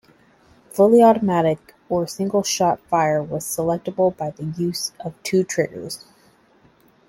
[0.71, 6.05] Fully automatic or single-shot fire was selectable by the use of two triggers.